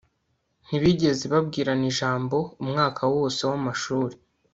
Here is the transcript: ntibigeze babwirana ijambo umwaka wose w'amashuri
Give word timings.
ntibigeze 0.65 1.23
babwirana 1.33 1.85
ijambo 1.91 2.37
umwaka 2.63 3.01
wose 3.13 3.41
w'amashuri 3.49 4.15